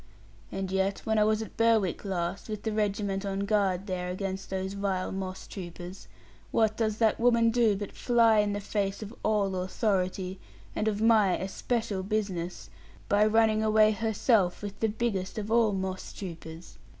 And 0.51 0.71
yet 0.71 1.01
when 1.05 1.19
I 1.19 1.23
was 1.23 1.43
at 1.43 1.55
Berwick 1.57 2.03
last, 2.03 2.49
with 2.49 2.63
the 2.63 2.71
regiment 2.71 3.23
on 3.23 3.41
guard 3.41 3.85
there 3.85 4.09
against 4.09 4.49
those 4.49 4.73
vile 4.73 5.11
moss 5.11 5.45
troopers, 5.45 6.07
what 6.49 6.75
does 6.75 6.97
that 6.97 7.19
woman 7.19 7.51
do 7.51 7.75
but 7.75 7.91
fly 7.91 8.39
in 8.39 8.53
the 8.53 8.59
face 8.59 9.03
of 9.03 9.13
all 9.21 9.55
authority, 9.57 10.39
and 10.75 10.87
of 10.87 11.03
my 11.03 11.37
especial 11.37 12.01
business, 12.01 12.71
by 13.09 13.23
running 13.27 13.61
away 13.61 13.91
herself 13.91 14.63
with 14.63 14.79
the 14.79 14.89
biggest 14.89 15.37
of 15.37 15.51
all 15.51 15.71
moss 15.71 16.11
troopers? 16.11 16.79